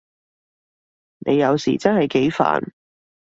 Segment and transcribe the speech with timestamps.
[1.19, 2.71] 你有時真係幾煩